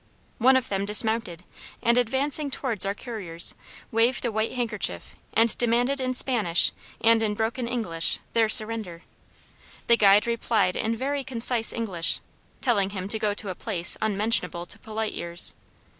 One 0.39 0.57
of 0.57 0.67
them 0.67 0.83
dismounted, 0.85 1.43
and, 1.83 1.95
advancing 1.95 2.49
towards 2.49 2.87
our 2.87 2.95
couriers, 2.95 3.53
waved 3.91 4.25
a 4.25 4.31
white 4.31 4.53
handkerchief, 4.53 5.15
and 5.35 5.55
demanded 5.59 5.99
in 6.01 6.15
Spanish 6.15 6.71
and 7.03 7.21
in 7.21 7.35
broken 7.35 7.67
English 7.67 8.17
their 8.33 8.49
surrender. 8.49 9.03
The 9.85 9.97
guide 9.97 10.25
replied 10.25 10.75
in 10.75 10.95
very 10.95 11.23
concise 11.23 11.71
English, 11.71 12.19
telling 12.61 12.89
him 12.89 13.07
to 13.09 13.19
go 13.19 13.35
to 13.35 13.49
a 13.49 13.53
place 13.53 13.95
unmentionable 14.01 14.65
to 14.65 14.79
polite 14.79 15.13
ears. 15.13 15.53